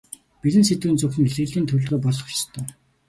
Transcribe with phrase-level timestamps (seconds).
[0.41, 2.65] Бэлэн сэдэв нь зөвхөн илтгэлийн төлөвлөгөө болох ёстой.